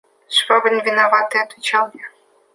–Швабрин 0.35 0.79
виноватый,– 0.83 1.43
отвечал 1.45 1.91
я. 1.93 2.07